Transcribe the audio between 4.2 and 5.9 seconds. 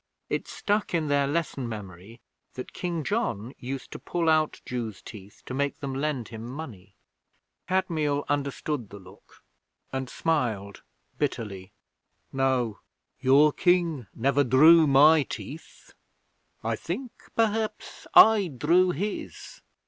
out Jews' teeth to make